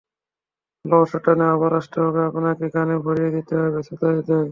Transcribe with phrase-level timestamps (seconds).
[0.85, 4.49] ভালোবাসার টানে আবার আসতে হবে আপনাকে, গানে ভরিয়ে দিতে হবে শ্রোতার হৃদয়।